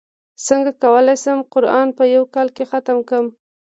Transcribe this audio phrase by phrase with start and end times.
[0.47, 3.27] څنګه کولی شم قران په یوه کال کې ختم کړم